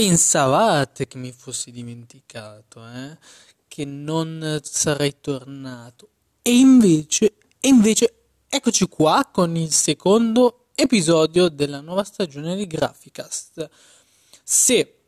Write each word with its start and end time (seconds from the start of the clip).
Pensavate 0.00 1.06
che 1.06 1.18
mi 1.18 1.30
fossi 1.30 1.70
dimenticato, 1.70 2.82
eh? 2.88 3.18
Che 3.68 3.84
non 3.84 4.58
sarei 4.62 5.16
tornato. 5.20 6.08
E 6.40 6.56
invece, 6.56 7.34
e 7.60 7.68
invece, 7.68 8.14
eccoci 8.48 8.88
qua 8.88 9.28
con 9.30 9.54
il 9.56 9.70
secondo 9.70 10.68
episodio 10.74 11.50
della 11.50 11.82
nuova 11.82 12.02
stagione 12.04 12.56
di 12.56 12.66
Graphicast. 12.66 13.68
Se 14.42 15.00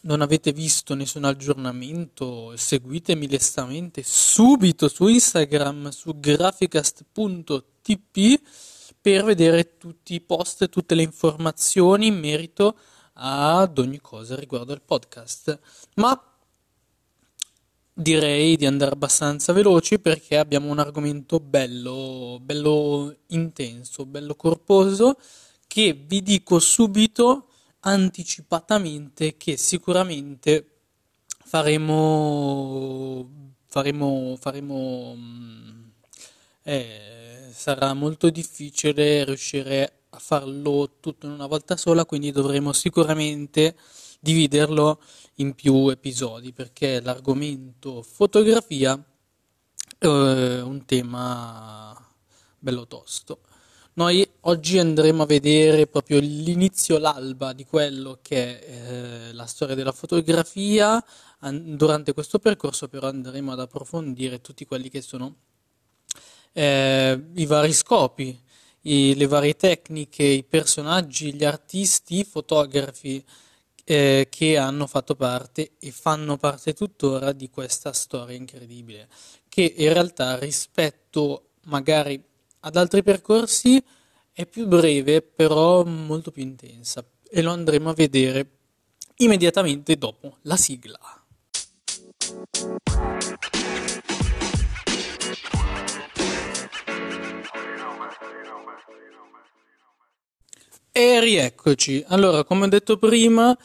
non 0.00 0.22
avete 0.22 0.52
visto 0.52 0.96
nessun 0.96 1.22
aggiornamento, 1.22 2.56
seguitemi 2.56 3.28
lestamente 3.28 4.02
subito 4.04 4.88
su 4.88 5.06
Instagram 5.06 5.90
su 5.90 6.18
graphicast.tp 6.18 8.40
per 9.00 9.22
vedere 9.22 9.76
tutti 9.76 10.14
i 10.14 10.20
post 10.20 10.68
tutte 10.68 10.96
le 10.96 11.02
informazioni 11.02 12.08
in 12.08 12.18
merito 12.18 12.76
ad 13.22 13.78
ogni 13.78 14.00
cosa 14.00 14.34
riguardo 14.36 14.72
al 14.72 14.82
podcast. 14.82 15.58
Ma 15.96 16.20
direi 17.92 18.56
di 18.56 18.66
andare 18.66 18.92
abbastanza 18.92 19.52
veloci 19.52 19.98
perché 19.98 20.38
abbiamo 20.38 20.70
un 20.70 20.78
argomento 20.78 21.38
bello, 21.38 22.38
bello 22.40 23.14
intenso, 23.28 24.06
bello 24.06 24.34
corposo 24.34 25.18
che 25.66 25.92
vi 25.92 26.22
dico 26.22 26.58
subito 26.58 27.48
anticipatamente 27.80 29.36
che 29.36 29.56
sicuramente 29.56 30.66
faremo 31.44 33.28
faremo 33.66 34.36
faremo 34.38 35.16
eh, 36.62 37.50
sarà 37.52 37.94
molto 37.94 38.30
difficile 38.30 39.24
riuscire 39.24 39.99
a 40.10 40.18
farlo 40.18 40.96
tutto 41.00 41.26
in 41.26 41.32
una 41.32 41.46
volta 41.46 41.76
sola 41.76 42.04
quindi 42.04 42.30
dovremo 42.32 42.72
sicuramente 42.72 43.76
dividerlo 44.20 45.00
in 45.36 45.54
più 45.54 45.88
episodi 45.88 46.52
perché 46.52 47.00
l'argomento 47.00 48.02
fotografia 48.02 49.02
è 49.98 50.06
un 50.06 50.84
tema 50.84 51.96
bello 52.58 52.86
tosto 52.86 53.40
noi 54.00 54.26
oggi 54.42 54.78
andremo 54.78 55.24
a 55.24 55.26
vedere 55.26 55.86
proprio 55.86 56.20
l'inizio, 56.20 56.96
l'alba 56.98 57.52
di 57.52 57.64
quello 57.66 58.18
che 58.22 58.60
è 58.60 59.28
eh, 59.28 59.32
la 59.32 59.46
storia 59.46 59.74
della 59.74 59.92
fotografia. 59.92 61.04
An- 61.40 61.76
durante 61.76 62.14
questo 62.14 62.38
percorso 62.38 62.88
però 62.88 63.08
andremo 63.08 63.52
ad 63.52 63.60
approfondire 63.60 64.40
tutti 64.40 64.64
quelli 64.64 64.88
che 64.88 65.02
sono 65.02 65.34
eh, 66.52 67.20
i 67.34 67.46
vari 67.46 67.72
scopi, 67.72 68.40
i, 68.82 69.14
le 69.14 69.26
varie 69.26 69.56
tecniche, 69.56 70.22
i 70.22 70.44
personaggi, 70.44 71.34
gli 71.34 71.44
artisti, 71.44 72.20
i 72.20 72.24
fotografi 72.24 73.24
eh, 73.84 74.28
che 74.30 74.56
hanno 74.56 74.86
fatto 74.86 75.14
parte 75.16 75.72
e 75.78 75.90
fanno 75.90 76.36
parte 76.36 76.74
tuttora 76.74 77.32
di 77.32 77.50
questa 77.50 77.92
storia 77.92 78.36
incredibile, 78.36 79.08
che 79.48 79.74
in 79.76 79.92
realtà 79.92 80.38
rispetto 80.38 81.50
magari 81.64 82.22
ad 82.60 82.76
altri 82.76 83.02
percorsi 83.02 83.82
è 84.32 84.46
più 84.46 84.66
breve, 84.66 85.22
però 85.22 85.84
molto 85.84 86.30
più 86.30 86.42
intensa 86.42 87.04
e 87.28 87.42
lo 87.42 87.52
andremo 87.52 87.90
a 87.90 87.94
vedere 87.94 88.48
immediatamente 89.16 89.96
dopo 89.96 90.38
la 90.42 90.56
sigla. 90.56 90.98
E 100.92 101.20
rieccoci. 101.20 102.04
Allora, 102.08 102.42
come 102.42 102.64
ho 102.64 102.68
detto 102.68 102.96
prima, 102.96 103.56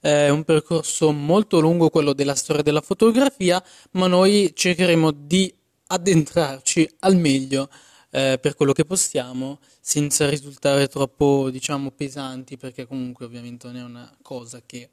è 0.00 0.28
un 0.28 0.44
percorso 0.44 1.12
molto 1.12 1.58
lungo 1.58 1.88
quello 1.88 2.12
della 2.12 2.34
storia 2.34 2.62
della 2.62 2.82
fotografia, 2.82 3.62
ma 3.92 4.06
noi 4.06 4.52
cercheremo 4.54 5.10
di 5.10 5.52
addentrarci 5.86 6.96
al 7.00 7.16
meglio 7.16 7.70
eh, 8.10 8.38
per 8.38 8.54
quello 8.54 8.72
che 8.72 8.84
possiamo, 8.84 9.60
senza 9.80 10.28
risultare 10.28 10.88
troppo, 10.88 11.48
diciamo, 11.48 11.90
pesanti, 11.90 12.58
perché 12.58 12.86
comunque 12.86 13.24
ovviamente 13.24 13.66
non 13.66 13.76
è 13.76 13.82
una 13.82 14.14
cosa 14.20 14.60
che 14.64 14.90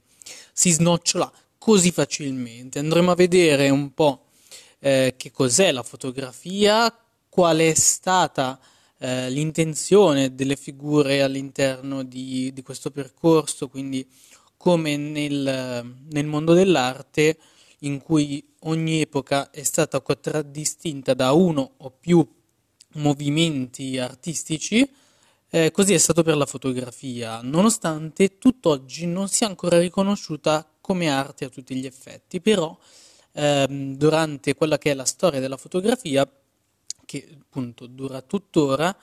si 0.54 0.72
snocciola 0.72 1.30
così 1.58 1.92
facilmente. 1.92 2.80
Andremo 2.80 3.12
a 3.12 3.16
vedere 3.16 3.70
un 3.70 3.94
po' 3.94 4.28
eh, 4.80 5.16
che 5.18 5.30
cos'è 5.32 5.74
la 5.74 5.84
fotografia, 5.84 6.90
qual 7.28 7.58
è 7.58 7.74
stata 7.74 8.58
eh, 9.04 9.32
l'intenzione 9.32 10.36
delle 10.36 10.56
figure 10.56 11.24
all'interno 11.24 12.04
di, 12.04 12.54
di, 12.54 12.62
questo 12.62 12.92
percorso, 12.92 13.68
quindi 13.68 14.08
come 14.58 14.96
nel, 14.96 15.96
nel 16.12 16.26
mondo 16.28 16.54
dell'arte 16.54 17.38
in 17.80 18.00
cui 18.00 18.46
ogni 18.60 19.02
epoca 19.02 19.50
è 19.50 19.64
stata 19.64 20.02
contraddistinta 20.02 21.16
da 21.16 21.32
uno 21.32 21.72
o 21.78 21.90
più 22.00 22.24
movimenti 22.98 23.98
artistici, 23.98 24.88
eh, 25.50 25.72
così 25.72 25.96
è 25.96 25.98
stato 25.98 26.22
per 26.22 26.38
la 26.38 26.46
fotografia, 26.46 27.42
nonostante 27.42 28.38
tutt'oggi 28.38 29.08
non 29.08 29.28
sia 29.30 29.48
ancora 29.48 29.80
riconosciuta 29.80 30.72
come 30.80 31.10
arte 31.10 31.46
a 31.46 31.50
tutti 31.50 31.74
gli 31.76 31.88
effetti, 31.88 32.40
però 32.40 32.78
ehm, 33.34 33.96
durante 33.96 34.54
quella 34.54 34.78
che 34.78 34.92
è 34.92 34.94
la 34.94 35.06
storia 35.06 35.40
della 35.40 35.58
fotografia, 35.58 36.30
che 37.12 37.28
appunto 37.42 37.88
dura 37.88 38.22
tuttora, 38.22 38.96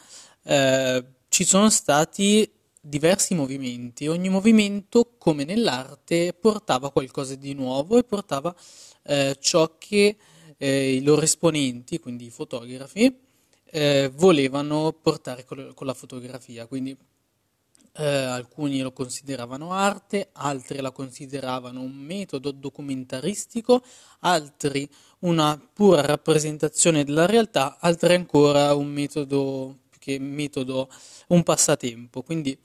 eh, 0.44 1.04
ci 1.28 1.44
sono 1.44 1.68
stati 1.68 2.50
diversi 2.80 3.34
movimenti, 3.34 4.06
ogni 4.06 4.30
movimento, 4.30 5.16
come 5.18 5.44
nell'arte, 5.44 6.32
portava 6.32 6.90
qualcosa 6.90 7.34
di 7.34 7.52
nuovo 7.52 7.98
e 7.98 8.04
portava 8.04 8.54
eh, 9.02 9.36
ciò 9.38 9.76
che 9.76 10.16
eh, 10.56 10.94
i 10.94 11.02
loro 11.02 11.20
esponenti, 11.20 11.98
quindi 11.98 12.24
i 12.26 12.30
fotografi, 12.30 13.14
eh, 13.70 14.10
volevano 14.14 14.94
portare 14.94 15.44
con, 15.44 15.74
la 15.80 15.94
fotografia, 15.94 16.66
quindi 16.66 16.96
eh, 17.98 18.06
alcuni 18.06 18.80
lo 18.80 18.92
consideravano 18.92 19.72
arte, 19.72 20.28
altri 20.32 20.80
la 20.80 20.92
consideravano 20.92 21.80
un 21.80 21.94
metodo 21.94 22.52
documentaristico, 22.52 23.82
altri 24.20 24.88
una 25.20 25.60
pura 25.72 26.02
rappresentazione 26.02 27.02
della 27.02 27.26
realtà, 27.26 27.78
altri 27.80 28.14
ancora 28.14 28.72
un 28.74 28.86
metodo, 28.86 29.80
che 29.98 30.18
metodo, 30.20 30.88
un 31.28 31.42
passatempo. 31.42 32.22
Quindi 32.22 32.56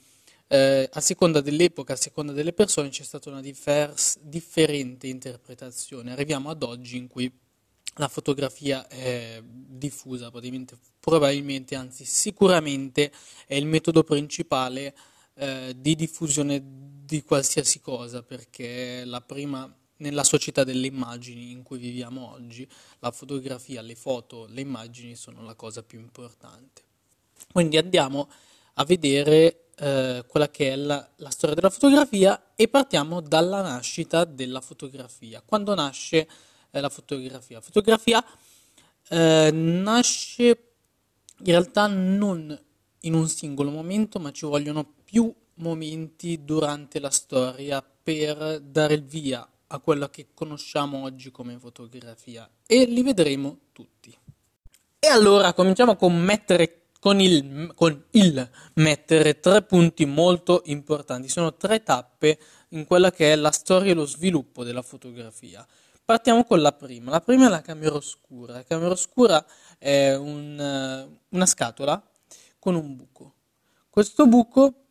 eh, 0.47 0.87
a 0.91 1.01
seconda 1.01 1.41
dell'epoca, 1.41 1.93
a 1.93 1.97
seconda 1.97 2.31
delle 2.31 2.53
persone 2.53 2.89
c'è 2.89 3.03
stata 3.03 3.31
una 3.31 3.41
divers, 3.41 4.19
differente 4.19 5.07
interpretazione. 5.07 6.11
Arriviamo 6.11 6.51
ad 6.51 6.61
oggi 6.61 6.97
in 6.97 7.07
cui 7.07 7.31
la 7.95 8.07
fotografia 8.07 8.87
è 8.87 9.41
diffusa 9.43 10.31
probabilmente, 10.99 11.75
anzi 11.75 12.05
sicuramente 12.05 13.11
è 13.47 13.55
il 13.55 13.65
metodo 13.65 14.03
principale 14.03 14.95
eh, 15.35 15.75
di 15.77 15.95
diffusione 15.95 16.61
di 17.05 17.23
qualsiasi 17.23 17.81
cosa, 17.81 18.23
perché 18.23 19.03
la 19.05 19.21
prima, 19.21 19.71
nella 19.97 20.23
società 20.23 20.63
delle 20.63 20.87
immagini 20.87 21.51
in 21.51 21.63
cui 21.63 21.77
viviamo 21.77 22.31
oggi, 22.31 22.67
la 22.99 23.11
fotografia, 23.11 23.81
le 23.81 23.95
foto, 23.95 24.47
le 24.49 24.61
immagini 24.61 25.15
sono 25.15 25.43
la 25.43 25.55
cosa 25.55 25.83
più 25.83 25.99
importante. 25.99 26.81
Quindi 27.51 27.77
andiamo 27.77 28.29
a 28.75 28.85
vedere 28.85 29.69
eh, 29.75 30.23
quella 30.27 30.49
che 30.49 30.71
è 30.71 30.75
la, 30.75 31.07
la, 31.17 31.29
storia 31.29 31.55
della 31.55 31.69
fotografia 31.69 32.53
e 32.55 32.67
partiamo 32.67 33.21
dalla 33.21 33.61
nascita 33.61 34.23
della 34.25 34.61
fotografia. 34.61 35.41
Quando 35.45 35.75
nasce 35.75 36.27
è 36.69 36.79
la 36.79 36.89
fotografia. 36.89 37.57
La 37.57 37.61
fotografia 37.61 38.25
eh, 39.09 39.49
nasce 39.51 40.45
in 41.37 41.51
realtà 41.51 41.87
non 41.87 42.57
in 43.01 43.13
un 43.13 43.27
singolo 43.27 43.69
momento, 43.69 44.19
ma 44.19 44.31
ci 44.31 44.45
vogliono 44.45 44.93
più 45.13 45.31
momenti 45.57 46.43
durante 46.43 46.99
la 46.99 47.11
storia 47.11 47.83
per 47.83 48.59
dare 48.61 48.95
il 48.95 49.03
via 49.03 49.47
a 49.67 49.77
quella 49.77 50.09
che 50.09 50.29
conosciamo 50.33 51.03
oggi 51.03 51.29
come 51.29 51.59
fotografia 51.59 52.49
e 52.65 52.85
li 52.85 53.03
vedremo 53.03 53.59
tutti. 53.73 54.17
E 54.97 55.07
allora 55.07 55.53
cominciamo 55.53 55.95
con 55.97 56.19
mettere 56.19 56.87
con 56.99 57.19
il, 57.19 57.73
con 57.75 58.05
il, 58.11 58.49
mettere 58.75 59.39
tre 59.39 59.61
punti 59.61 60.05
molto 60.05 60.63
importanti. 60.65 61.29
Sono 61.29 61.53
tre 61.53 61.83
tappe 61.83 62.39
in 62.69 62.85
quella 62.85 63.11
che 63.11 63.33
è 63.33 63.35
la 63.35 63.51
storia 63.51 63.91
e 63.91 63.95
lo 63.95 64.07
sviluppo 64.07 64.63
della 64.63 64.81
fotografia. 64.81 65.63
Partiamo 66.03 66.43
con 66.43 66.59
la 66.59 66.71
prima. 66.71 67.11
La 67.11 67.21
prima 67.21 67.45
è 67.45 67.49
la 67.49 67.61
camera 67.61 67.93
oscura. 67.93 68.53
La 68.53 68.63
camera 68.63 68.89
oscura 68.89 69.45
è 69.77 70.15
un, 70.15 71.07
una 71.29 71.45
scatola 71.45 72.03
con 72.57 72.73
un 72.73 72.95
buco. 72.95 73.35
Questo 73.91 74.25
buco 74.25 74.82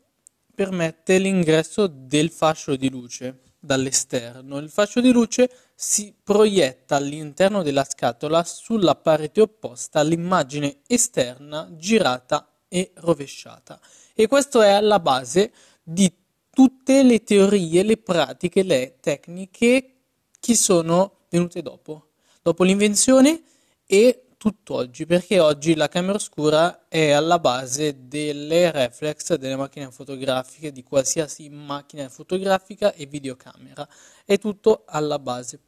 permette 0.62 1.18
l'ingresso 1.18 1.88
del 1.88 2.30
fascio 2.30 2.76
di 2.76 2.88
luce 2.88 3.40
dall'esterno. 3.58 4.58
Il 4.58 4.70
fascio 4.70 5.00
di 5.00 5.10
luce 5.10 5.50
si 5.74 6.14
proietta 6.22 6.94
all'interno 6.94 7.64
della 7.64 7.84
scatola 7.84 8.44
sulla 8.44 8.94
parete 8.94 9.40
opposta 9.40 9.98
all'immagine 9.98 10.78
esterna 10.86 11.68
girata 11.72 12.48
e 12.68 12.92
rovesciata. 12.94 13.80
E 14.14 14.28
questo 14.28 14.62
è 14.62 14.70
alla 14.70 15.00
base 15.00 15.52
di 15.82 16.12
tutte 16.48 17.02
le 17.02 17.24
teorie, 17.24 17.82
le 17.82 17.96
pratiche, 17.96 18.62
le 18.62 18.98
tecniche 19.00 19.94
che 20.38 20.54
sono 20.54 21.22
venute 21.28 21.60
dopo, 21.60 22.10
dopo 22.40 22.62
l'invenzione 22.62 23.42
e 23.84 24.26
tutt'oggi, 24.42 25.06
perché 25.06 25.38
oggi 25.38 25.76
la 25.76 25.86
camera 25.86 26.14
oscura 26.14 26.88
è 26.88 27.12
alla 27.12 27.38
base 27.38 28.08
delle 28.08 28.72
reflex 28.72 29.34
delle 29.34 29.54
macchine 29.54 29.88
fotografiche, 29.92 30.72
di 30.72 30.82
qualsiasi 30.82 31.48
macchina 31.48 32.08
fotografica 32.08 32.92
e 32.92 33.06
videocamera, 33.06 33.88
è 34.24 34.38
tutto 34.38 34.82
alla 34.84 35.20
base 35.20 35.60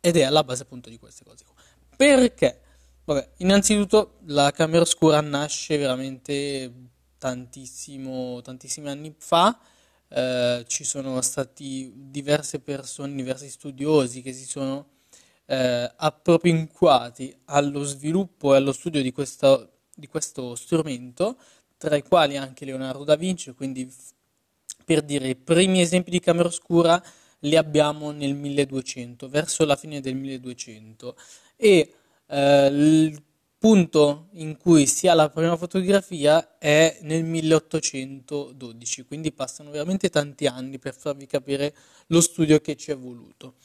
ed 0.00 0.16
è 0.16 0.22
alla 0.24 0.42
base 0.42 0.64
appunto 0.64 0.90
di 0.90 0.98
queste 0.98 1.22
cose. 1.24 1.44
Perché? 1.96 2.62
Vabbè, 3.04 3.30
innanzitutto 3.36 4.18
la 4.24 4.50
camera 4.50 4.80
oscura 4.80 5.20
nasce 5.20 5.76
veramente 5.76 6.72
tantissimo, 7.16 8.40
tantissimi 8.40 8.88
anni 8.88 9.14
fa. 9.16 9.56
Eh, 10.08 10.64
ci 10.66 10.82
sono 10.82 11.20
stati 11.20 11.92
diverse 11.94 12.58
persone, 12.58 13.14
diversi 13.14 13.48
studiosi 13.48 14.20
che 14.20 14.32
si 14.32 14.46
sono 14.46 14.91
eh, 15.52 15.92
appropinquati 15.96 17.36
allo 17.44 17.84
sviluppo 17.84 18.54
e 18.54 18.56
allo 18.56 18.72
studio 18.72 19.02
di, 19.02 19.12
questa, 19.12 19.68
di 19.94 20.06
questo 20.06 20.54
strumento, 20.54 21.36
tra 21.76 21.94
i 21.94 22.02
quali 22.02 22.38
anche 22.38 22.64
Leonardo 22.64 23.04
da 23.04 23.16
Vinci, 23.16 23.52
quindi 23.52 23.86
per 24.82 25.02
dire 25.02 25.28
i 25.28 25.36
primi 25.36 25.82
esempi 25.82 26.10
di 26.10 26.20
camera 26.20 26.48
oscura 26.48 27.02
li 27.40 27.56
abbiamo 27.56 28.12
nel 28.12 28.34
1200, 28.34 29.28
verso 29.28 29.66
la 29.66 29.76
fine 29.76 30.00
del 30.00 30.14
1200 30.14 31.16
e 31.56 31.94
eh, 32.26 32.66
il 32.66 33.22
punto 33.58 34.28
in 34.32 34.56
cui 34.56 34.86
si 34.86 35.06
ha 35.06 35.12
la 35.14 35.28
prima 35.28 35.56
fotografia 35.58 36.56
è 36.56 36.98
nel 37.02 37.24
1812, 37.24 39.04
quindi 39.04 39.32
passano 39.32 39.70
veramente 39.70 40.08
tanti 40.08 40.46
anni 40.46 40.78
per 40.78 40.94
farvi 40.96 41.26
capire 41.26 41.74
lo 42.06 42.22
studio 42.22 42.58
che 42.60 42.74
ci 42.74 42.90
è 42.90 42.96
voluto. 42.96 43.56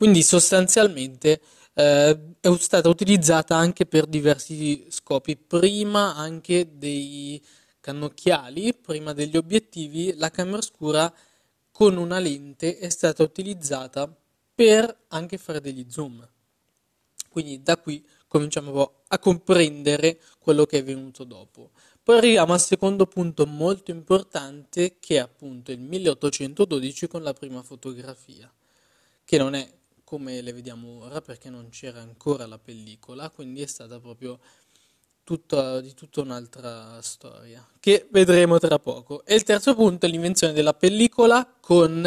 Quindi 0.00 0.22
sostanzialmente 0.22 1.42
eh, 1.74 2.18
è 2.40 2.56
stata 2.56 2.88
utilizzata 2.88 3.54
anche 3.54 3.84
per 3.84 4.06
diversi 4.06 4.86
scopi, 4.88 5.36
prima 5.36 6.16
anche 6.16 6.78
dei 6.78 7.38
cannocchiali, 7.80 8.72
prima 8.72 9.12
degli 9.12 9.36
obiettivi, 9.36 10.14
la 10.16 10.30
camera 10.30 10.56
oscura 10.56 11.12
con 11.70 11.98
una 11.98 12.18
lente 12.18 12.78
è 12.78 12.88
stata 12.88 13.22
utilizzata 13.22 14.10
per 14.54 15.04
anche 15.08 15.36
fare 15.36 15.60
degli 15.60 15.84
zoom. 15.86 16.26
Quindi 17.28 17.62
da 17.62 17.76
qui 17.76 18.02
cominciamo 18.26 19.02
a 19.06 19.18
comprendere 19.18 20.18
quello 20.38 20.64
che 20.64 20.78
è 20.78 20.82
venuto 20.82 21.24
dopo. 21.24 21.72
Poi 22.02 22.16
arriviamo 22.16 22.54
al 22.54 22.60
secondo 22.62 23.04
punto 23.04 23.44
molto 23.44 23.90
importante 23.90 24.96
che 24.98 25.16
è 25.16 25.18
appunto 25.18 25.72
il 25.72 25.80
1812 25.80 27.06
con 27.06 27.22
la 27.22 27.34
prima 27.34 27.62
fotografia, 27.62 28.50
che 29.26 29.36
non 29.36 29.52
è 29.52 29.78
come 30.10 30.40
le 30.40 30.52
vediamo 30.52 31.04
ora 31.04 31.20
perché 31.20 31.50
non 31.50 31.68
c'era 31.68 32.00
ancora 32.00 32.44
la 32.44 32.58
pellicola, 32.58 33.30
quindi 33.30 33.62
è 33.62 33.66
stata 33.66 34.00
proprio 34.00 34.40
tutta, 35.22 35.80
di 35.80 35.94
tutta 35.94 36.20
un'altra 36.20 37.00
storia 37.00 37.64
che 37.78 38.08
vedremo 38.10 38.58
tra 38.58 38.80
poco. 38.80 39.24
E 39.24 39.36
il 39.36 39.44
terzo 39.44 39.76
punto 39.76 40.06
è 40.06 40.08
l'invenzione 40.08 40.52
della 40.52 40.74
pellicola 40.74 41.48
con 41.60 42.04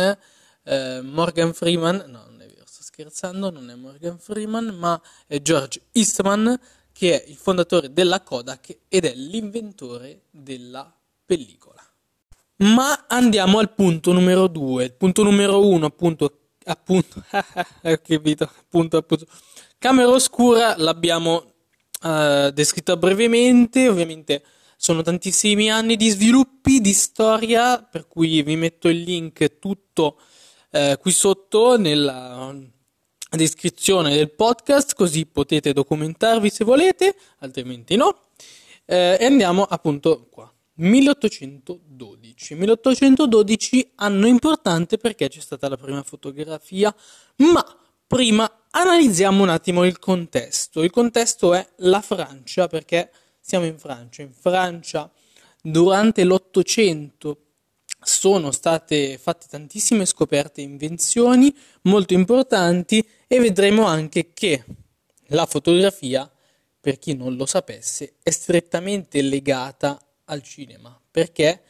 eh, 0.63 1.01
Morgan 1.01 1.53
Freeman, 1.53 2.03
no, 2.07 2.27
scherzando, 2.65 3.49
non 3.49 3.69
è 3.69 3.75
Morgan 3.75 4.19
Freeman, 4.19 4.65
ma 4.77 5.01
è 5.25 5.41
George 5.41 5.83
Eastman, 5.93 6.59
che 6.91 7.23
è 7.23 7.29
il 7.29 7.37
fondatore 7.37 7.93
della 7.93 8.21
Kodak 8.21 8.79
ed 8.89 9.05
è 9.05 9.13
l'inventore 9.15 10.23
della 10.29 10.93
pellicola. 11.25 11.81
Ma 12.57 13.05
andiamo 13.07 13.59
al 13.59 13.73
punto 13.73 14.11
numero 14.11 14.47
due. 14.47 14.83
Il 14.83 14.93
punto 14.93 15.23
numero 15.23 15.65
uno, 15.65 15.85
appunto, 15.85 16.42
appunto, 16.65 17.23
ho 17.31 17.97
capito, 18.01 18.43
appunto, 18.43 18.97
appunto. 18.97 19.25
Camera 19.77 20.09
oscura 20.09 20.75
l'abbiamo 20.77 21.53
uh, 22.01 22.49
descritta 22.51 22.95
brevemente, 22.97 23.87
ovviamente 23.89 24.43
sono 24.77 25.01
tantissimi 25.01 25.71
anni 25.71 25.95
di 25.95 26.09
sviluppi, 26.09 26.81
di 26.81 26.93
storia, 26.93 27.81
per 27.81 28.07
cui 28.07 28.41
vi 28.41 28.55
metto 28.55 28.89
il 28.89 29.01
link 29.01 29.59
tutto 29.59 30.19
uh, 30.71 30.97
qui 30.99 31.11
sotto 31.11 31.77
nella, 31.77 32.53
descrizione 33.35 34.15
del 34.15 34.31
podcast, 34.31 34.93
così 34.95 35.25
potete 35.25 35.73
documentarvi 35.73 36.49
se 36.49 36.63
volete, 36.63 37.15
altrimenti 37.39 37.95
no. 37.95 38.19
Eh, 38.85 39.17
e 39.19 39.25
andiamo 39.25 39.63
appunto 39.63 40.27
qua. 40.29 40.52
1812. 40.75 42.55
1812 42.55 43.91
anno 43.95 44.27
importante 44.27 44.97
perché 44.97 45.29
c'è 45.29 45.39
stata 45.39 45.69
la 45.69 45.77
prima 45.77 46.03
fotografia, 46.03 46.93
ma 47.37 47.63
prima 48.07 48.65
analizziamo 48.71 49.43
un 49.43 49.49
attimo 49.49 49.85
il 49.85 49.99
contesto. 49.99 50.81
Il 50.81 50.91
contesto 50.91 51.53
è 51.53 51.67
la 51.77 52.01
Francia, 52.01 52.67
perché 52.67 53.11
siamo 53.39 53.65
in 53.65 53.77
Francia. 53.77 54.21
In 54.21 54.33
Francia 54.33 55.11
durante 55.61 56.23
l'Ottocento 56.23 57.37
sono 58.01 58.51
state 58.51 59.17
fatte 59.17 59.47
tantissime 59.49 60.05
scoperte 60.05 60.61
e 60.61 60.65
invenzioni 60.65 61.55
molto 61.83 62.13
importanti 62.13 63.05
e 63.27 63.39
vedremo 63.39 63.85
anche 63.85 64.33
che 64.33 64.63
la 65.27 65.45
fotografia, 65.45 66.29
per 66.79 66.99
chi 66.99 67.15
non 67.15 67.35
lo 67.35 67.45
sapesse, 67.45 68.15
è 68.21 68.29
strettamente 68.29 69.21
legata 69.21 69.99
al 70.25 70.41
cinema, 70.41 70.99
perché 71.11 71.61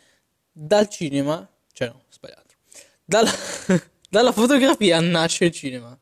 dal 0.51 0.87
cinema, 0.89 1.47
cioè 1.71 1.87
no, 1.87 2.03
sbagliato, 2.09 2.55
dalla, 3.03 3.31
dalla 4.09 4.31
fotografia 4.31 4.99
nasce 4.99 5.45
il 5.45 5.51
cinema. 5.51 5.97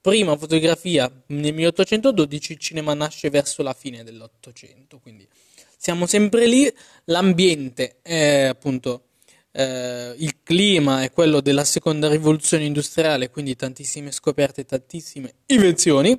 Prima 0.00 0.36
fotografia 0.36 1.10
nel 1.26 1.52
1812, 1.52 2.52
il 2.52 2.58
cinema 2.58 2.94
nasce 2.94 3.28
verso 3.28 3.62
la 3.62 3.74
fine 3.74 4.02
dell'Ottocento, 4.02 4.98
quindi 4.98 5.28
siamo 5.76 6.06
sempre 6.06 6.46
lì, 6.46 6.72
l'ambiente 7.04 7.98
è 8.00 8.44
appunto 8.44 9.04
eh, 9.52 10.14
il 10.18 10.42
clima 10.42 11.02
è 11.02 11.10
quello 11.10 11.40
della 11.40 11.64
seconda 11.64 12.08
rivoluzione 12.08 12.64
industriale, 12.64 13.30
quindi 13.30 13.56
tantissime 13.56 14.12
scoperte, 14.12 14.64
tantissime 14.64 15.34
invenzioni. 15.46 16.18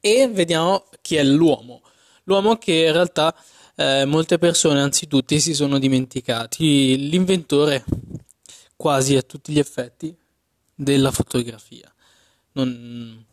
E 0.00 0.28
vediamo 0.28 0.86
chi 1.00 1.16
è 1.16 1.24
l'uomo. 1.24 1.82
L'uomo 2.24 2.56
che 2.56 2.72
in 2.72 2.92
realtà 2.92 3.34
eh, 3.76 4.04
molte 4.04 4.38
persone, 4.38 4.80
anzi 4.80 5.06
tutti, 5.06 5.40
si 5.40 5.54
sono 5.54 5.78
dimenticati. 5.78 7.08
L'inventore 7.08 7.84
quasi 8.76 9.16
a 9.16 9.22
tutti 9.22 9.52
gli 9.52 9.58
effetti 9.58 10.14
della 10.74 11.10
fotografia. 11.10 11.92
Non, 12.52 13.24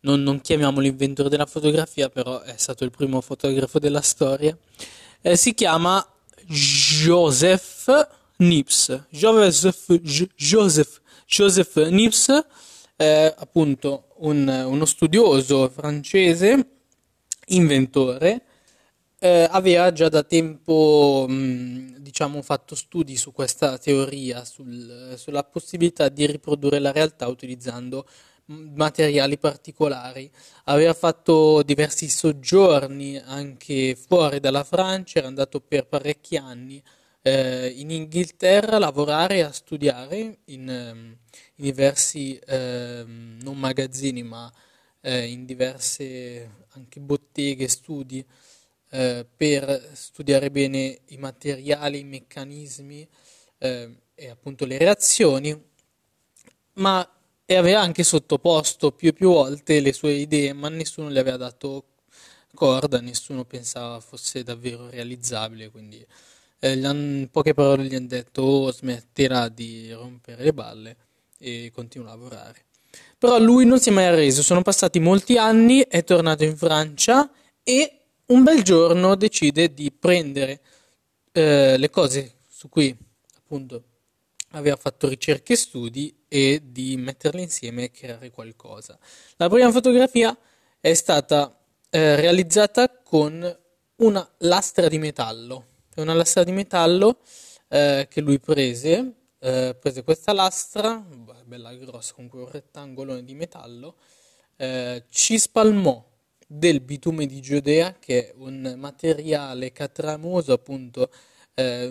non, 0.00 0.22
non 0.22 0.40
chiamiamo 0.40 0.80
l'inventore 0.80 1.28
della 1.28 1.46
fotografia, 1.46 2.08
però 2.08 2.40
è 2.40 2.54
stato 2.56 2.84
il 2.84 2.90
primo 2.90 3.20
fotografo 3.20 3.78
della 3.78 4.00
storia. 4.00 4.56
Eh, 5.20 5.36
si 5.36 5.54
chiama 5.54 6.04
Joseph 6.46 8.08
Nips. 8.38 9.06
Joseph, 9.10 9.92
Joseph, 10.34 11.00
Joseph 11.26 11.76
Nips 11.88 12.46
è 12.96 13.34
appunto 13.36 14.08
un, 14.18 14.46
uno 14.46 14.84
studioso 14.84 15.68
francese, 15.68 16.68
inventore, 17.46 18.43
eh, 19.24 19.48
aveva 19.50 19.90
già 19.90 20.10
da 20.10 20.22
tempo 20.22 21.24
mh, 21.26 21.96
diciamo, 22.00 22.42
fatto 22.42 22.74
studi 22.74 23.16
su 23.16 23.32
questa 23.32 23.78
teoria, 23.78 24.44
sul, 24.44 25.14
sulla 25.16 25.42
possibilità 25.44 26.10
di 26.10 26.26
riprodurre 26.26 26.78
la 26.78 26.92
realtà 26.92 27.26
utilizzando 27.28 28.06
materiali 28.46 29.38
particolari. 29.38 30.30
Aveva 30.64 30.92
fatto 30.92 31.62
diversi 31.62 32.08
soggiorni 32.10 33.16
anche 33.16 33.96
fuori 33.96 34.40
dalla 34.40 34.62
Francia, 34.62 35.20
era 35.20 35.28
andato 35.28 35.58
per 35.60 35.86
parecchi 35.86 36.36
anni 36.36 36.82
eh, 37.22 37.68
in 37.68 37.90
Inghilterra 37.90 38.76
a 38.76 38.78
lavorare 38.78 39.36
e 39.36 39.40
a 39.40 39.52
studiare 39.52 40.40
in, 40.46 40.68
ehm, 40.68 41.16
in 41.56 41.64
diversi 41.64 42.36
eh, 42.38 43.04
non 43.06 43.56
magazzini 43.58 44.22
ma 44.22 44.52
eh, 45.00 45.26
in 45.28 45.46
diverse 45.46 46.66
anche 46.74 47.00
botteghe, 47.00 47.68
studi 47.68 48.24
eh, 48.94 49.26
per 49.36 49.90
studiare 49.94 50.52
bene 50.52 51.00
i 51.06 51.16
materiali, 51.16 51.98
i 51.98 52.04
meccanismi 52.04 53.08
ehm, 53.58 53.98
e 54.14 54.30
appunto 54.30 54.64
le 54.64 54.78
reazioni, 54.78 55.60
ma 56.74 57.08
aveva 57.46 57.80
anche 57.80 58.04
sottoposto 58.04 58.92
più 58.92 59.08
e 59.08 59.12
più 59.12 59.30
volte 59.30 59.80
le 59.80 59.92
sue 59.92 60.12
idee, 60.12 60.52
ma 60.52 60.68
nessuno 60.68 61.08
le 61.08 61.18
aveva 61.18 61.36
dato 61.36 61.86
corda, 62.54 63.00
nessuno 63.00 63.44
pensava 63.44 63.98
fosse 63.98 64.44
davvero 64.44 64.88
realizzabile, 64.88 65.70
quindi 65.70 66.06
eh, 66.60 66.74
in 66.74 67.28
poche 67.32 67.52
parole 67.52 67.84
gli 67.86 67.96
hanno 67.96 68.06
detto 68.06 68.42
oh, 68.42 68.70
smetterà 68.72 69.48
di 69.48 69.90
rompere 69.90 70.44
le 70.44 70.52
balle 70.52 70.96
e 71.38 71.72
continua 71.74 72.06
a 72.06 72.10
lavorare. 72.10 72.66
Però 73.18 73.40
lui 73.40 73.66
non 73.66 73.80
si 73.80 73.88
è 73.88 73.92
mai 73.92 74.04
arreso, 74.04 74.40
sono 74.40 74.62
passati 74.62 75.00
molti 75.00 75.36
anni, 75.36 75.80
è 75.80 76.04
tornato 76.04 76.44
in 76.44 76.56
Francia 76.56 77.28
e 77.64 77.98
un 78.26 78.42
bel 78.42 78.62
giorno 78.62 79.14
decide 79.16 79.74
di 79.74 79.92
prendere 79.92 80.60
eh, 81.32 81.76
le 81.76 81.90
cose 81.90 82.36
su 82.48 82.68
cui 82.68 82.96
appunto 83.36 83.82
aveva 84.50 84.76
fatto 84.76 85.08
ricerche 85.08 85.54
e 85.54 85.56
studi 85.56 86.24
e 86.28 86.62
di 86.64 86.96
metterle 86.96 87.42
insieme 87.42 87.84
e 87.84 87.90
creare 87.90 88.30
qualcosa. 88.30 88.98
La 89.36 89.48
prima 89.48 89.70
fotografia 89.70 90.36
è 90.80 90.94
stata 90.94 91.58
eh, 91.90 92.16
realizzata 92.16 92.88
con 92.88 93.58
una 93.96 94.34
lastra 94.38 94.88
di 94.88 94.98
metallo. 94.98 95.66
È 95.94 96.00
una 96.00 96.14
lastra 96.14 96.44
di 96.44 96.52
metallo 96.52 97.18
eh, 97.68 98.06
che 98.08 98.20
lui 98.20 98.38
prese, 98.38 99.14
eh, 99.38 99.76
prese 99.78 100.02
questa 100.02 100.32
lastra, 100.32 101.04
bella 101.44 101.74
grossa, 101.74 102.14
comunque 102.14 102.40
un 102.40 102.50
rettangolone 102.50 103.24
di 103.24 103.34
metallo, 103.34 103.96
eh, 104.56 105.04
ci 105.10 105.38
spalmò 105.38 106.12
del 106.46 106.80
bitume 106.80 107.26
di 107.26 107.40
Giudea, 107.40 107.96
che 107.98 108.28
è 108.28 108.34
un 108.38 108.74
materiale 108.78 109.72
catramoso, 109.72 110.52
appunto, 110.52 111.10
eh, 111.54 111.88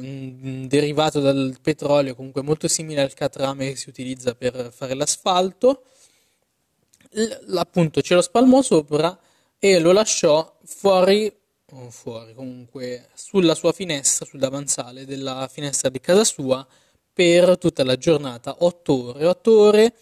derivato 0.68 1.20
dal 1.20 1.58
petrolio, 1.62 2.16
comunque 2.16 2.42
molto 2.42 2.68
simile 2.68 3.02
al 3.02 3.14
catrame 3.14 3.70
che 3.70 3.76
si 3.76 3.90
utilizza 3.90 4.36
per 4.36 4.72
fare 4.74 4.94
l'asfalto. 4.94 5.84
L- 7.12 7.58
appunto 7.58 8.02
ce 8.02 8.16
lo 8.16 8.22
spalmò 8.22 8.62
sopra 8.62 9.18
e 9.60 9.80
lo 9.80 9.92
lasciò 9.92 10.58
fuori, 10.66 11.32
fuori 11.90 12.34
comunque 12.34 13.10
sulla 13.14 13.56
sua 13.56 13.72
finestra, 13.72 14.26
sul 14.26 14.40
davanzale 14.40 15.06
della 15.06 15.48
finestra 15.52 15.90
di 15.90 16.00
casa 16.00 16.24
sua 16.24 16.66
per 17.14 17.58
tutta 17.58 17.84
la 17.84 17.96
giornata, 17.96 18.56
8 18.60 19.04
ore, 19.14 19.26
8 19.26 19.60
ore 19.60 19.94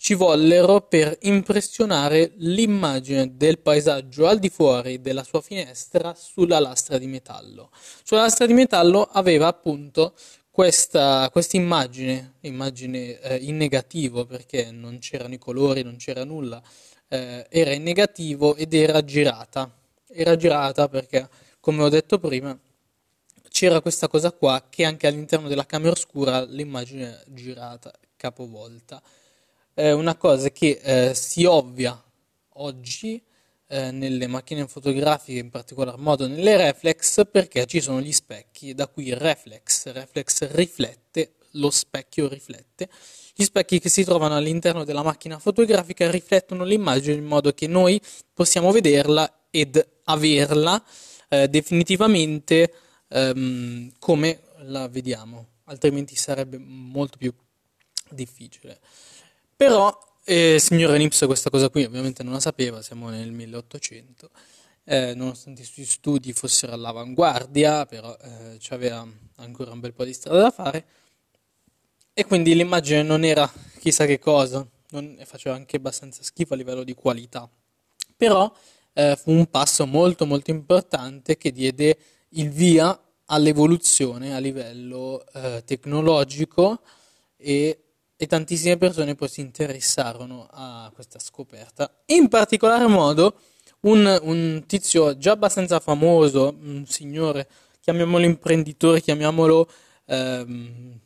ci 0.00 0.14
vollero 0.14 0.80
per 0.80 1.14
impressionare 1.20 2.32
l'immagine 2.36 3.36
del 3.36 3.58
paesaggio 3.58 4.26
al 4.26 4.38
di 4.38 4.48
fuori 4.48 5.02
della 5.02 5.22
sua 5.22 5.42
finestra 5.42 6.14
sulla 6.14 6.58
lastra 6.58 6.96
di 6.96 7.06
metallo. 7.06 7.70
Sulla 8.02 8.22
lastra 8.22 8.46
di 8.46 8.54
metallo 8.54 9.02
aveva 9.02 9.48
appunto 9.48 10.14
questa 10.50 11.30
immagine, 11.52 12.36
immagine 12.40 13.20
eh, 13.20 13.36
in 13.42 13.58
negativo 13.58 14.24
perché 14.24 14.70
non 14.70 15.00
c'erano 15.00 15.34
i 15.34 15.38
colori, 15.38 15.82
non 15.82 15.96
c'era 15.96 16.24
nulla, 16.24 16.62
eh, 17.06 17.46
era 17.50 17.72
in 17.72 17.82
negativo 17.82 18.56
ed 18.56 18.72
era 18.72 19.04
girata. 19.04 19.70
Era 20.08 20.34
girata 20.34 20.88
perché, 20.88 21.28
come 21.60 21.82
ho 21.82 21.90
detto 21.90 22.18
prima, 22.18 22.58
c'era 23.50 23.82
questa 23.82 24.08
cosa 24.08 24.32
qua 24.32 24.64
che 24.70 24.86
anche 24.86 25.06
all'interno 25.06 25.46
della 25.46 25.66
camera 25.66 25.92
oscura 25.92 26.42
l'immagine 26.42 27.20
è 27.20 27.24
girata, 27.26 27.92
capovolta 28.16 29.02
eh, 29.80 29.92
una 29.92 30.14
cosa 30.14 30.50
che 30.50 30.78
eh, 30.82 31.14
si 31.14 31.44
ovvia 31.44 31.98
oggi 32.54 33.22
eh, 33.66 33.90
nelle 33.90 34.26
macchine 34.26 34.66
fotografiche, 34.66 35.38
in 35.38 35.48
particolar 35.48 35.96
modo 35.96 36.26
nelle 36.26 36.56
reflex, 36.58 37.22
perché 37.30 37.64
ci 37.64 37.80
sono 37.80 38.00
gli 38.00 38.12
specchi, 38.12 38.74
da 38.74 38.88
qui 38.88 39.14
reflex, 39.14 39.90
reflex 39.92 40.50
riflette, 40.50 41.36
lo 41.52 41.70
specchio 41.70 42.28
riflette. 42.28 42.90
Gli 43.34 43.42
specchi 43.42 43.78
che 43.78 43.88
si 43.88 44.04
trovano 44.04 44.36
all'interno 44.36 44.84
della 44.84 45.02
macchina 45.02 45.38
fotografica 45.38 46.10
riflettono 46.10 46.64
l'immagine 46.64 47.16
in 47.16 47.24
modo 47.24 47.52
che 47.52 47.66
noi 47.66 47.98
possiamo 48.34 48.70
vederla 48.72 49.46
ed 49.50 49.82
averla 50.04 50.84
eh, 51.30 51.48
definitivamente 51.48 52.74
ehm, 53.08 53.92
come 53.98 54.42
la 54.64 54.88
vediamo, 54.88 55.46
altrimenti 55.64 56.16
sarebbe 56.16 56.58
molto 56.58 57.16
più 57.16 57.32
difficile. 58.10 58.78
Però 59.60 59.94
eh, 60.24 60.58
signora 60.58 60.96
Nips 60.96 61.26
questa 61.26 61.50
cosa 61.50 61.68
qui 61.68 61.84
ovviamente 61.84 62.22
non 62.22 62.32
la 62.32 62.40
sapeva, 62.40 62.80
siamo 62.80 63.10
nel 63.10 63.30
1800, 63.30 64.30
eh, 64.84 65.12
nonostante 65.14 65.60
i 65.60 65.64
suoi 65.66 65.84
studi 65.84 66.32
fossero 66.32 66.72
all'avanguardia, 66.72 67.84
però 67.84 68.16
eh, 68.22 68.58
aveva 68.70 69.06
ancora 69.36 69.72
un 69.72 69.80
bel 69.80 69.92
po' 69.92 70.04
di 70.04 70.14
strada 70.14 70.40
da 70.40 70.50
fare. 70.50 70.84
E 72.14 72.24
quindi 72.24 72.54
l'immagine 72.54 73.02
non 73.02 73.22
era 73.22 73.52
chissà 73.78 74.06
che 74.06 74.18
cosa, 74.18 74.66
non, 74.92 75.20
faceva 75.26 75.56
anche 75.56 75.76
abbastanza 75.76 76.22
schifo 76.22 76.54
a 76.54 76.56
livello 76.56 76.82
di 76.82 76.94
qualità, 76.94 77.46
però 78.16 78.50
eh, 78.94 79.14
fu 79.14 79.30
un 79.30 79.44
passo 79.50 79.84
molto 79.84 80.24
molto 80.24 80.50
importante 80.50 81.36
che 81.36 81.52
diede 81.52 81.98
il 82.30 82.48
via 82.48 82.98
all'evoluzione 83.26 84.34
a 84.34 84.38
livello 84.38 85.22
eh, 85.34 85.62
tecnologico 85.66 86.80
e 87.36 87.89
e 88.22 88.26
tantissime 88.26 88.76
persone 88.76 89.14
poi 89.14 89.28
si 89.28 89.40
interessarono 89.40 90.46
a 90.50 90.92
questa 90.94 91.18
scoperta. 91.18 91.90
In 92.08 92.28
particolar 92.28 92.86
modo 92.86 93.40
un, 93.80 94.18
un 94.24 94.62
tizio 94.66 95.16
già 95.16 95.32
abbastanza 95.32 95.80
famoso, 95.80 96.54
un 96.60 96.84
signore, 96.86 97.48
chiamiamolo 97.80 98.26
imprenditore, 98.26 99.00
chiamiamolo 99.00 99.66
ehm, 100.04 101.00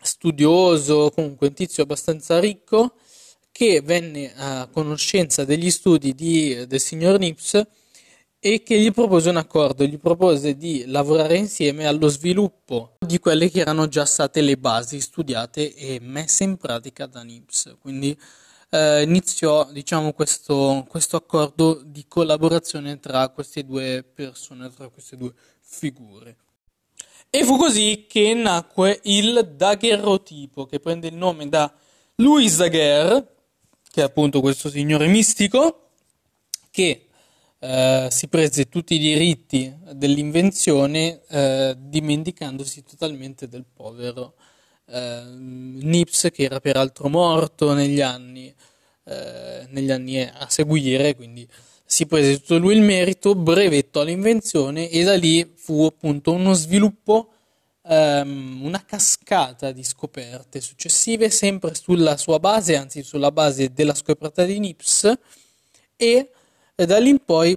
studioso, 0.00 1.10
comunque 1.12 1.48
un 1.48 1.54
tizio 1.54 1.82
abbastanza 1.82 2.38
ricco, 2.38 2.98
che 3.50 3.80
venne 3.80 4.32
a 4.36 4.68
conoscenza 4.72 5.44
degli 5.44 5.72
studi 5.72 6.14
di, 6.14 6.68
del 6.68 6.80
signor 6.80 7.18
Nips 7.18 7.66
e 8.46 8.62
che 8.62 8.78
gli 8.78 8.92
propose 8.92 9.30
un 9.30 9.38
accordo, 9.38 9.86
gli 9.86 9.98
propose 9.98 10.54
di 10.58 10.84
lavorare 10.84 11.38
insieme 11.38 11.86
allo 11.86 12.08
sviluppo 12.08 12.98
di 12.98 13.18
quelle 13.18 13.50
che 13.50 13.60
erano 13.60 13.88
già 13.88 14.04
state 14.04 14.42
le 14.42 14.58
basi 14.58 15.00
studiate 15.00 15.74
e 15.74 15.98
messe 16.02 16.44
in 16.44 16.58
pratica 16.58 17.06
da 17.06 17.22
NIPS. 17.22 17.76
Quindi 17.80 18.14
eh, 18.68 19.00
iniziò 19.00 19.72
diciamo, 19.72 20.12
questo, 20.12 20.84
questo 20.90 21.16
accordo 21.16 21.80
di 21.86 22.04
collaborazione 22.06 23.00
tra 23.00 23.30
queste 23.30 23.64
due 23.64 24.04
persone, 24.04 24.70
tra 24.74 24.90
queste 24.90 25.16
due 25.16 25.32
figure. 25.62 26.36
E 27.30 27.44
fu 27.44 27.56
così 27.56 28.04
che 28.06 28.34
nacque 28.34 29.00
il 29.04 29.54
daguerrotipo, 29.56 30.66
che 30.66 30.80
prende 30.80 31.06
il 31.06 31.14
nome 31.14 31.48
da 31.48 31.72
Louis 32.16 32.58
Daguerre, 32.58 33.26
che 33.90 34.02
è 34.02 34.04
appunto 34.04 34.42
questo 34.42 34.68
signore 34.68 35.06
mistico, 35.06 35.92
che 36.70 37.06
eh, 37.64 38.08
si 38.10 38.28
prese 38.28 38.68
tutti 38.68 38.94
i 38.94 38.98
diritti 38.98 39.74
dell'invenzione 39.94 41.22
eh, 41.28 41.74
dimenticandosi 41.78 42.82
totalmente 42.82 43.48
del 43.48 43.64
povero 43.64 44.34
eh, 44.86 45.22
Nips 45.30 46.28
che 46.30 46.42
era 46.42 46.60
peraltro 46.60 47.08
morto 47.08 47.72
negli 47.72 48.02
anni, 48.02 48.54
eh, 49.04 49.66
negli 49.70 49.90
anni 49.90 50.20
a 50.20 50.46
seguire, 50.50 51.16
quindi 51.16 51.48
si 51.86 52.04
prese 52.04 52.38
tutto 52.38 52.58
lui 52.58 52.74
il 52.74 52.82
merito, 52.82 53.34
brevettò 53.34 54.02
l'invenzione 54.02 54.90
e 54.90 55.02
da 55.02 55.14
lì 55.14 55.50
fu 55.54 55.84
appunto 55.84 56.32
uno 56.32 56.52
sviluppo, 56.52 57.30
ehm, 57.82 58.60
una 58.62 58.84
cascata 58.84 59.72
di 59.72 59.84
scoperte 59.84 60.60
successive 60.60 61.30
sempre 61.30 61.74
sulla 61.74 62.18
sua 62.18 62.38
base, 62.38 62.76
anzi 62.76 63.02
sulla 63.02 63.32
base 63.32 63.72
della 63.72 63.94
scoperta 63.94 64.44
di 64.44 64.58
Nips 64.58 65.10
e 65.96 66.28
e 66.76 66.86
da 66.86 66.98
lì 66.98 67.10
in 67.10 67.24
poi, 67.24 67.56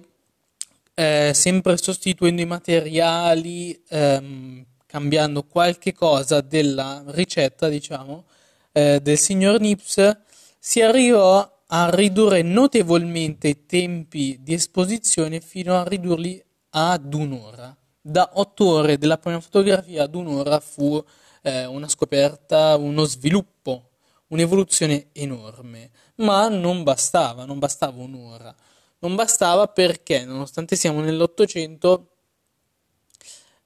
eh, 0.93 1.31
sempre 1.33 1.77
sostituendo 1.77 2.41
i 2.41 2.45
materiali, 2.45 3.79
ehm, 3.89 4.65
cambiando 4.85 5.43
qualche 5.43 5.93
cosa 5.93 6.41
della 6.41 7.03
ricetta, 7.07 7.67
diciamo, 7.67 8.25
eh, 8.71 8.99
del 9.01 9.17
signor 9.17 9.59
Nips, 9.59 10.17
si 10.59 10.81
arrivò 10.81 11.49
a 11.67 11.89
ridurre 11.89 12.41
notevolmente 12.43 13.47
i 13.47 13.65
tempi 13.65 14.37
di 14.41 14.53
esposizione 14.53 15.41
fino 15.41 15.75
a 15.75 15.83
ridurli 15.83 16.43
ad 16.71 17.13
un'ora. 17.13 17.75
Da 17.99 18.31
otto 18.35 18.67
ore 18.69 18.97
della 18.97 19.17
prima 19.17 19.39
fotografia 19.41 20.03
ad 20.03 20.15
un'ora 20.15 20.59
fu 20.59 21.03
eh, 21.41 21.65
una 21.65 21.87
scoperta, 21.89 22.77
uno 22.77 23.03
sviluppo, 23.03 23.89
un'evoluzione 24.27 25.07
enorme. 25.13 25.89
Ma 26.17 26.47
non 26.47 26.83
bastava, 26.83 27.45
non 27.45 27.59
bastava 27.59 28.01
un'ora. 28.01 28.55
Non 28.99 29.15
bastava 29.15 29.67
perché, 29.67 30.25
nonostante 30.25 30.75
siamo 30.75 31.01
nell'Ottocento, 31.01 32.13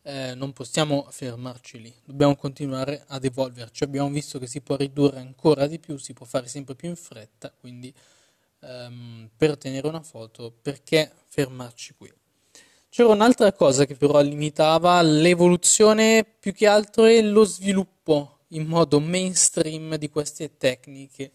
eh, 0.04 0.34
non 0.36 0.52
possiamo 0.52 1.08
fermarci 1.10 1.80
lì, 1.80 1.94
dobbiamo 2.04 2.36
continuare 2.36 3.04
ad 3.08 3.24
evolverci. 3.24 3.84
Abbiamo 3.84 4.10
visto 4.10 4.40
che 4.40 4.48
si 4.48 4.62
può 4.62 4.76
ridurre 4.76 5.20
ancora 5.20 5.68
di 5.68 5.80
più, 5.80 5.98
si 5.98 6.14
può 6.14 6.26
fare 6.26 6.48
sempre 6.48 6.76
più 6.76 6.90
in 6.90 6.96
fretta, 6.96 7.54
quindi 7.58 7.94
ehm, 8.62 9.30
per 9.38 9.52
ottenere 9.52 9.88
una 9.88 10.02
foto, 10.02 10.54
perché 10.62 11.12
fermarci 11.28 11.94
qui? 11.98 12.12
C'era 12.90 13.10
un'altra 13.10 13.54
cosa 13.54 13.86
che 13.86 13.96
però 13.96 14.20
limitava 14.20 15.02
l'evoluzione 15.02 16.26
più 16.26 16.54
che 16.54 16.68
altro 16.68 17.06
è 17.06 17.22
lo 17.22 17.46
sviluppo 17.46 18.40
in 18.50 18.66
modo 18.66 19.00
mainstream 19.00 19.96
di 19.96 20.10
queste 20.10 20.58
tecniche, 20.58 21.32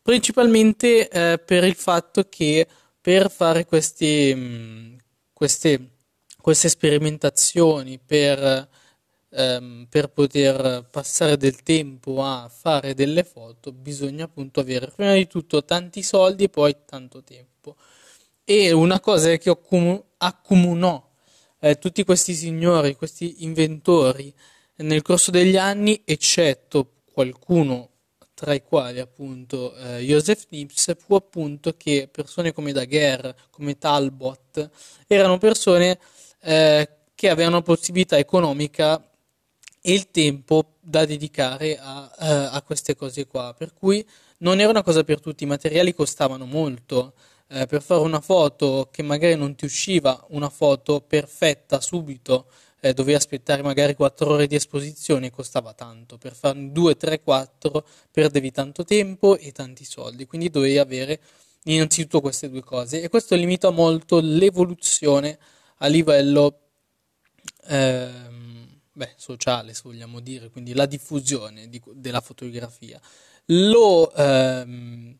principalmente 0.00 1.08
eh, 1.08 1.38
per 1.38 1.64
il 1.64 1.74
fatto 1.74 2.26
che 2.28 2.66
per 3.04 3.30
fare 3.30 3.66
questi, 3.66 4.32
mm, 4.34 4.96
queste, 5.34 5.90
queste 6.40 6.70
sperimentazioni, 6.70 7.98
per, 7.98 8.66
ehm, 9.28 9.86
per 9.90 10.08
poter 10.08 10.88
passare 10.90 11.36
del 11.36 11.62
tempo 11.62 12.22
a 12.22 12.48
fare 12.48 12.94
delle 12.94 13.22
foto, 13.22 13.72
bisogna 13.72 14.24
appunto 14.24 14.60
avere 14.60 14.90
prima 14.90 15.12
di 15.12 15.26
tutto 15.26 15.64
tanti 15.66 16.02
soldi 16.02 16.44
e 16.44 16.48
poi 16.48 16.74
tanto 16.86 17.22
tempo. 17.22 17.76
E 18.42 18.72
una 18.72 19.00
cosa 19.00 19.36
che 19.36 19.50
accomunò 20.18 21.10
eh, 21.60 21.76
tutti 21.78 22.04
questi 22.04 22.32
signori, 22.32 22.96
questi 22.96 23.44
inventori 23.44 24.32
nel 24.76 25.02
corso 25.02 25.30
degli 25.30 25.58
anni, 25.58 26.00
eccetto 26.06 27.02
qualcuno 27.12 27.90
tra 28.44 28.52
i 28.52 28.62
quali 28.62 29.00
appunto 29.00 29.74
eh, 29.74 30.00
Joseph 30.00 30.44
Nips, 30.50 30.94
fu 30.98 31.14
appunto 31.14 31.74
che 31.78 32.10
persone 32.12 32.52
come 32.52 32.72
Daguerre, 32.72 33.34
come 33.48 33.78
Talbot, 33.78 34.68
erano 35.06 35.38
persone 35.38 35.98
eh, 36.42 36.88
che 37.14 37.28
avevano 37.30 37.62
possibilità 37.62 38.18
economica 38.18 39.02
e 39.80 39.92
il 39.94 40.10
tempo 40.10 40.74
da 40.78 41.06
dedicare 41.06 41.78
a, 41.78 42.02
uh, 42.04 42.54
a, 42.54 42.62
queste 42.66 42.94
cose 42.94 43.26
qua. 43.26 43.54
Per 43.56 43.72
cui 43.72 44.06
non 44.38 44.60
era 44.60 44.68
una 44.68 44.82
cosa 44.82 45.04
per 45.04 45.20
tutti, 45.20 45.44
i 45.44 45.46
materiali 45.46 45.94
costavano 45.94 46.44
molto. 46.44 47.14
Eh, 47.48 47.64
per 47.64 47.82
fare 47.82 48.00
una 48.00 48.20
foto 48.20 48.88
che 48.90 49.02
magari 49.02 49.36
non 49.36 49.54
ti 49.54 49.64
usciva 49.64 50.22
una 50.30 50.50
foto 50.50 51.00
perfetta 51.00 51.80
subito, 51.80 52.46
eh, 52.84 52.92
dovevi 52.92 53.16
aspettare 53.16 53.62
magari 53.62 53.94
4 53.94 54.28
ore 54.28 54.46
di 54.46 54.56
esposizione, 54.56 55.30
costava 55.30 55.72
tanto. 55.72 56.18
Per 56.18 56.34
farne 56.34 56.70
2, 56.70 56.96
3, 56.96 57.22
4 57.22 57.86
perdevi 58.10 58.50
tanto 58.50 58.84
tempo 58.84 59.38
e 59.38 59.52
tanti 59.52 59.86
soldi. 59.86 60.26
Quindi 60.26 60.50
dovevi 60.50 60.76
avere 60.76 61.18
innanzitutto 61.64 62.20
queste 62.20 62.50
due 62.50 62.62
cose 62.62 63.00
e 63.00 63.08
questo 63.08 63.36
limita 63.36 63.70
molto 63.70 64.20
l'evoluzione 64.20 65.38
a 65.78 65.86
livello 65.86 66.58
ehm, 67.68 68.80
beh, 68.92 69.14
sociale, 69.16 69.72
se 69.72 69.80
vogliamo 69.84 70.20
dire, 70.20 70.50
quindi 70.50 70.74
la 70.74 70.84
diffusione 70.84 71.70
di, 71.70 71.80
della 71.94 72.20
fotografia. 72.20 73.00
Lo, 73.46 74.12
ehm, 74.12 75.16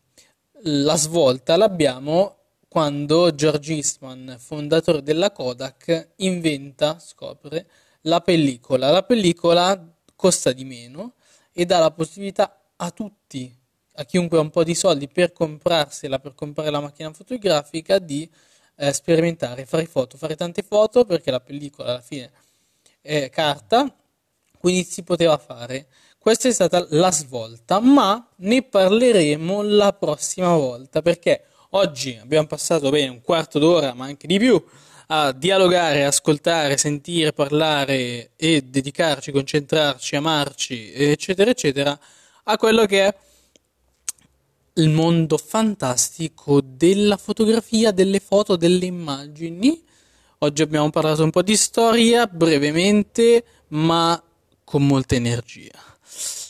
la 0.61 0.95
svolta 0.97 1.57
l'abbiamo 1.57 2.44
quando 2.75 3.33
George 3.33 3.73
Eastman, 3.73 4.35
fondatore 4.37 5.01
della 5.01 5.31
Kodak, 5.31 6.09
inventa, 6.17 6.99
scopre 6.99 7.69
la 8.01 8.19
pellicola. 8.19 8.91
La 8.91 9.01
pellicola 9.01 9.81
costa 10.13 10.51
di 10.51 10.65
meno 10.65 11.13
e 11.53 11.65
dà 11.65 11.79
la 11.79 11.91
possibilità 11.91 12.65
a 12.75 12.91
tutti, 12.91 13.57
a 13.93 14.03
chiunque 14.03 14.37
ha 14.37 14.41
un 14.41 14.49
po' 14.49 14.65
di 14.65 14.75
soldi 14.75 15.07
per 15.07 15.31
comprarsela, 15.31 16.19
per 16.19 16.35
comprare 16.35 16.69
la 16.69 16.81
macchina 16.81 17.13
fotografica, 17.13 17.97
di 17.97 18.29
eh, 18.75 18.91
sperimentare, 18.91 19.65
fare 19.65 19.85
foto, 19.85 20.17
fare 20.17 20.35
tante 20.35 20.61
foto 20.61 21.05
perché 21.05 21.31
la 21.31 21.39
pellicola 21.39 21.91
alla 21.91 22.01
fine 22.01 22.29
è 22.99 23.29
carta, 23.29 23.89
quindi 24.59 24.83
si 24.83 25.01
poteva 25.01 25.37
fare. 25.37 25.87
Questa 26.19 26.49
è 26.49 26.51
stata 26.51 26.85
la 26.89 27.13
svolta, 27.13 27.79
ma 27.79 28.31
ne 28.39 28.63
parleremo 28.63 29.61
la 29.61 29.93
prossima 29.93 30.53
volta 30.57 31.01
perché 31.01 31.45
oggi 31.75 32.17
abbiamo 32.21 32.47
passato 32.47 32.89
bene 32.89 33.09
un 33.09 33.21
quarto 33.21 33.59
d'ora, 33.59 33.93
ma 33.93 34.05
anche 34.05 34.27
di 34.27 34.39
più, 34.39 34.61
a 35.07 35.31
dialogare, 35.31 36.05
ascoltare, 36.05 36.77
sentire, 36.77 37.33
parlare 37.33 38.31
e 38.35 38.61
dedicarci, 38.61 39.31
concentrarci, 39.31 40.15
amarci, 40.15 40.93
eccetera, 40.93 41.51
eccetera, 41.51 41.97
a 42.43 42.57
quello 42.57 42.85
che 42.85 43.05
è 43.05 43.15
il 44.77 44.89
mondo 44.89 45.37
fantastico 45.37 46.61
della 46.61 47.17
fotografia, 47.17 47.91
delle 47.91 48.19
foto, 48.19 48.55
delle 48.55 48.85
immagini. 48.85 49.83
Oggi 50.39 50.61
abbiamo 50.61 50.89
parlato 50.89 51.23
un 51.23 51.29
po' 51.29 51.41
di 51.41 51.55
storia, 51.55 52.25
brevemente, 52.25 53.43
ma 53.69 54.21
con 54.63 54.85
molta 54.85 55.15
energia. 55.15 55.79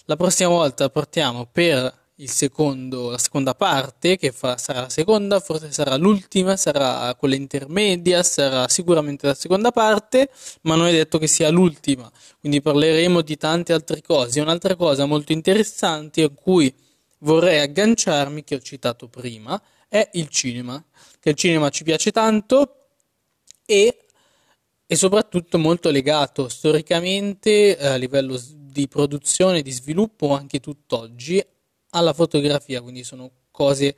La 0.06 0.16
prossima 0.16 0.50
volta 0.50 0.90
partiamo 0.90 1.48
per 1.52 2.04
secondo, 2.24 3.10
la 3.12 3.18
seconda 3.18 3.54
parte, 3.56 4.16
che 4.16 4.32
fa, 4.32 4.58
sarà 4.58 4.82
la 4.82 4.90
seconda, 4.90 5.42
forse 5.42 5.72
sarà 5.72 5.98
l'ultima, 5.98 6.56
sarà 6.56 7.14
quella 7.16 7.36
intermedia, 7.36 8.24
sarà 8.24 8.70
sicuramente 8.70 9.28
la 9.28 9.34
seconda 9.34 9.72
parte, 9.72 10.30
ma 10.62 10.76
non 10.76 10.88
è 10.88 10.92
detto 10.92 11.18
che 11.18 11.28
sia 11.28 11.50
l'ultima. 11.50 12.10
Quindi 12.40 12.62
parleremo 12.62 13.22
di 13.22 13.36
tante 13.36 13.74
altre 13.74 14.02
cose. 14.02 14.40
Un'altra 14.40 14.76
cosa 14.76 15.06
molto 15.06 15.34
interessante 15.34 16.24
a 16.24 16.30
cui 16.30 16.74
vorrei 17.20 17.60
agganciarmi, 17.60 18.44
che 18.46 18.56
ho 18.56 18.60
citato 18.60 19.10
prima, 19.10 19.62
è 19.90 20.10
il 20.14 20.30
cinema, 20.30 20.82
che 21.20 21.32
il 21.32 21.36
cinema 21.36 21.70
ci 21.70 21.84
piace 21.84 22.12
tanto 22.12 22.88
e 23.66 23.98
è 24.86 24.94
soprattutto 24.94 25.58
molto 25.58 25.90
legato 25.90 26.48
storicamente 26.48 27.78
eh, 27.78 27.88
a 27.88 27.96
livello 27.96 28.40
di 28.54 28.88
produzione, 28.88 29.62
di 29.62 29.72
sviluppo, 29.72 30.34
anche 30.34 30.60
tutt'oggi, 30.60 31.44
alla 31.96 32.14
fotografia, 32.14 32.82
quindi 32.82 33.04
sono 33.04 33.32
cose 33.52 33.96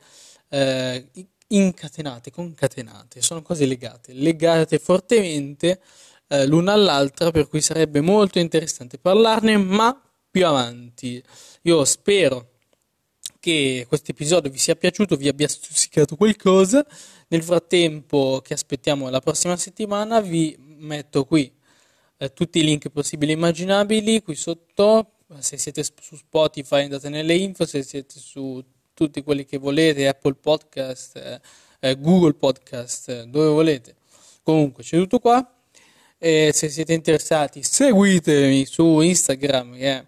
eh, 0.48 1.10
incatenate, 1.48 2.30
concatenate, 2.30 3.20
sono 3.22 3.42
cose 3.42 3.66
legate, 3.66 4.12
legate 4.12 4.78
fortemente 4.78 5.80
eh, 6.28 6.46
l'una 6.46 6.72
all'altra, 6.72 7.30
per 7.30 7.48
cui 7.48 7.60
sarebbe 7.60 8.00
molto 8.00 8.38
interessante 8.38 8.98
parlarne, 8.98 9.56
ma 9.56 10.00
più 10.30 10.46
avanti. 10.46 11.22
Io 11.62 11.84
spero 11.84 12.50
che 13.40 13.84
questo 13.88 14.10
episodio 14.12 14.50
vi 14.50 14.58
sia 14.58 14.76
piaciuto, 14.76 15.16
vi 15.16 15.28
abbia 15.28 15.48
stuzzicato 15.48 16.16
qualcosa. 16.16 16.86
Nel 17.28 17.42
frattempo, 17.42 18.40
che 18.44 18.54
aspettiamo 18.54 19.08
la 19.08 19.20
prossima 19.20 19.56
settimana, 19.56 20.20
vi 20.20 20.56
metto 20.58 21.24
qui 21.24 21.52
eh, 22.18 22.32
tutti 22.32 22.58
i 22.58 22.64
link 22.64 22.88
possibili 22.90 23.32
e 23.32 23.34
immaginabili 23.34 24.22
qui 24.22 24.34
sotto. 24.34 25.12
Se 25.40 25.58
siete 25.58 25.84
su 25.84 26.16
Spotify 26.16 26.84
andate 26.84 27.10
nelle 27.10 27.34
info, 27.34 27.66
se 27.66 27.82
siete 27.82 28.18
su 28.18 28.64
tutti 28.94 29.22
quelli 29.22 29.44
che 29.44 29.58
volete, 29.58 30.08
Apple 30.08 30.34
Podcast, 30.34 31.16
eh, 31.16 31.40
eh, 31.80 31.98
Google 31.98 32.34
Podcast, 32.34 33.08
eh, 33.10 33.26
dove 33.26 33.48
volete. 33.48 33.96
Comunque 34.42 34.82
c'è 34.82 34.96
tutto 34.96 35.18
qua. 35.18 35.46
E 36.16 36.50
se 36.52 36.68
siete 36.68 36.94
interessati, 36.94 37.62
seguitemi 37.62 38.64
su 38.64 39.00
Instagram. 39.00 39.74
Eh, 39.74 40.06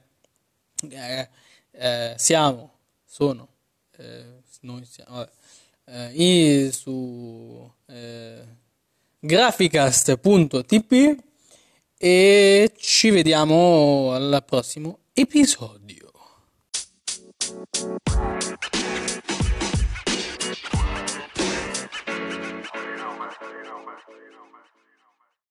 eh, 1.72 2.14
siamo 2.16 2.72
sono, 3.04 3.48
eh, 3.98 4.40
noi 4.62 4.84
siamo, 4.84 5.26
vabbè, 5.84 6.70
su 6.72 7.70
graficast.tp 9.20 11.29
e 12.02 12.72
ci 12.78 13.10
vediamo 13.10 14.12
al 14.12 14.42
prossimo 14.46 15.00
episodio. 15.12 16.10